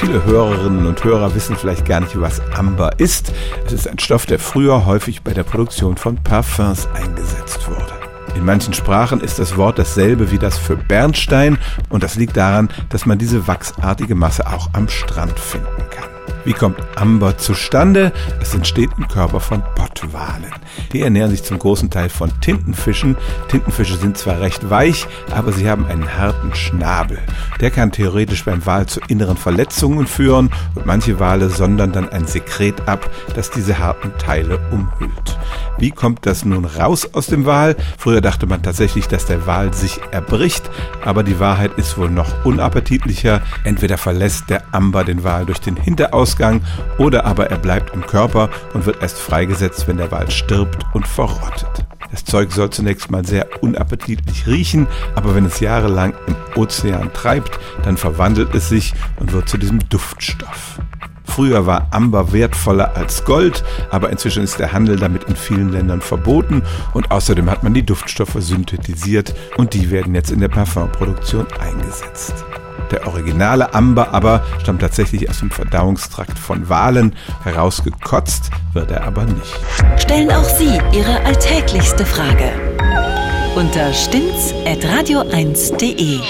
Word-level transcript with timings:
Viele 0.00 0.24
Hörerinnen 0.24 0.86
und 0.86 1.04
Hörer 1.04 1.34
wissen 1.34 1.56
vielleicht 1.56 1.84
gar 1.84 2.00
nicht, 2.00 2.18
was 2.18 2.40
Amber 2.54 2.98
ist. 2.98 3.34
Es 3.66 3.74
ist 3.74 3.86
ein 3.86 3.98
Stoff, 3.98 4.24
der 4.24 4.38
früher 4.38 4.86
häufig 4.86 5.20
bei 5.20 5.34
der 5.34 5.42
Produktion 5.42 5.98
von 5.98 6.16
Parfums 6.16 6.88
eingesetzt 6.94 7.68
wurde. 7.68 7.92
In 8.34 8.46
manchen 8.46 8.72
Sprachen 8.72 9.20
ist 9.20 9.38
das 9.38 9.58
Wort 9.58 9.78
dasselbe 9.78 10.30
wie 10.30 10.38
das 10.38 10.56
für 10.56 10.76
Bernstein 10.76 11.58
und 11.90 12.02
das 12.02 12.16
liegt 12.16 12.38
daran, 12.38 12.70
dass 12.88 13.04
man 13.04 13.18
diese 13.18 13.46
wachsartige 13.46 14.14
Masse 14.14 14.46
auch 14.46 14.70
am 14.72 14.88
Strand 14.88 15.38
finden 15.38 15.82
kann. 15.90 16.09
Wie 16.44 16.52
kommt 16.52 16.78
Amber 16.96 17.36
zustande? 17.36 18.12
Es 18.40 18.54
entsteht 18.54 18.90
im 18.96 19.06
Körper 19.08 19.40
von 19.40 19.62
Pottwalen. 19.74 20.52
Die 20.92 21.02
ernähren 21.02 21.30
sich 21.30 21.42
zum 21.42 21.58
großen 21.58 21.90
Teil 21.90 22.08
von 22.08 22.30
Tintenfischen. 22.40 23.16
Tintenfische 23.48 23.96
sind 23.96 24.16
zwar 24.16 24.40
recht 24.40 24.70
weich, 24.70 25.06
aber 25.32 25.52
sie 25.52 25.68
haben 25.68 25.86
einen 25.86 26.16
harten 26.16 26.54
Schnabel. 26.54 27.18
Der 27.60 27.70
kann 27.70 27.92
theoretisch 27.92 28.44
beim 28.44 28.64
Wal 28.64 28.86
zu 28.86 29.00
inneren 29.08 29.36
Verletzungen 29.36 30.06
führen 30.06 30.50
und 30.74 30.86
manche 30.86 31.20
Wale 31.20 31.50
sondern 31.50 31.92
dann 31.92 32.08
ein 32.08 32.26
Sekret 32.26 32.88
ab, 32.88 33.10
das 33.34 33.50
diese 33.50 33.78
harten 33.78 34.12
Teile 34.18 34.58
umhüllt. 34.70 35.38
Wie 35.78 35.90
kommt 35.90 36.26
das 36.26 36.44
nun 36.44 36.64
raus 36.64 37.08
aus 37.14 37.26
dem 37.26 37.46
Wal? 37.46 37.76
Früher 37.98 38.20
dachte 38.20 38.46
man 38.46 38.62
tatsächlich, 38.62 39.08
dass 39.08 39.26
der 39.26 39.46
Wal 39.46 39.72
sich 39.72 40.00
erbricht, 40.10 40.70
aber 41.04 41.22
die 41.22 41.40
Wahrheit 41.40 41.72
ist 41.78 41.96
wohl 41.96 42.10
noch 42.10 42.44
unappetitlicher. 42.44 43.40
Entweder 43.64 43.96
verlässt 43.96 44.50
der 44.50 44.62
Amber 44.72 45.04
den 45.04 45.24
Wal 45.24 45.46
durch 45.46 45.60
den 45.60 45.76
Hinterausgang 46.30 46.62
oder 46.98 47.24
aber 47.24 47.50
er 47.50 47.58
bleibt 47.58 47.94
im 47.94 48.06
Körper 48.06 48.50
und 48.74 48.86
wird 48.86 49.02
erst 49.02 49.18
freigesetzt, 49.18 49.88
wenn 49.88 49.96
der 49.96 50.10
Wal 50.10 50.30
stirbt 50.30 50.84
und 50.92 51.06
verrottet. 51.06 51.84
Das 52.10 52.24
Zeug 52.24 52.50
soll 52.50 52.70
zunächst 52.70 53.10
mal 53.10 53.24
sehr 53.24 53.46
unappetitlich 53.62 54.46
riechen, 54.46 54.88
aber 55.14 55.34
wenn 55.34 55.44
es 55.44 55.60
jahrelang 55.60 56.12
im 56.26 56.34
Ozean 56.56 57.12
treibt, 57.12 57.60
dann 57.84 57.96
verwandelt 57.96 58.54
es 58.54 58.68
sich 58.68 58.94
und 59.20 59.32
wird 59.32 59.48
zu 59.48 59.58
diesem 59.58 59.78
Duftstoff. 59.88 60.80
Früher 61.22 61.64
war 61.66 61.86
Amber 61.92 62.32
wertvoller 62.32 62.96
als 62.96 63.24
Gold, 63.24 63.62
aber 63.90 64.10
inzwischen 64.10 64.42
ist 64.42 64.58
der 64.58 64.72
Handel 64.72 64.96
damit 64.96 65.24
in 65.24 65.36
vielen 65.36 65.70
Ländern 65.70 66.00
verboten 66.00 66.62
und 66.92 67.12
außerdem 67.12 67.48
hat 67.48 67.62
man 67.62 67.72
die 67.72 67.86
Duftstoffe 67.86 68.36
synthetisiert 68.38 69.32
und 69.56 69.72
die 69.72 69.90
werden 69.92 70.16
jetzt 70.16 70.32
in 70.32 70.40
der 70.40 70.48
Parfumproduktion 70.48 71.46
eingesetzt. 71.60 72.44
Der 72.90 73.06
originale 73.06 73.72
Amber 73.74 74.12
aber 74.12 74.42
stammt 74.60 74.80
tatsächlich 74.80 75.30
aus 75.30 75.40
dem 75.40 75.50
Verdauungstrakt 75.50 76.38
von 76.38 76.68
Walen. 76.68 77.14
Herausgekotzt 77.44 78.50
wird 78.72 78.90
er 78.90 79.04
aber 79.04 79.24
nicht. 79.24 79.60
Stellen 79.96 80.30
auch 80.30 80.44
Sie 80.44 80.78
Ihre 80.92 81.24
alltäglichste 81.24 82.04
Frage 82.04 82.52
unter 83.56 83.92
stimmtz.radio1.de. 83.92 86.20